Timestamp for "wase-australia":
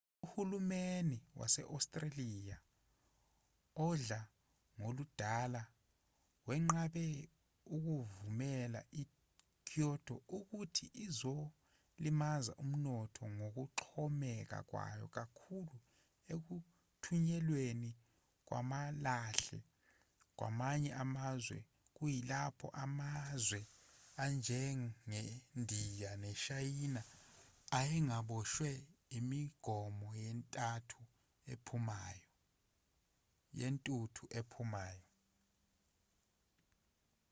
1.39-2.57